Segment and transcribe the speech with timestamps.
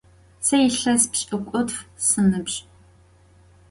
[0.45, 2.55] Se yilhes pş'ık'utf sınıbj.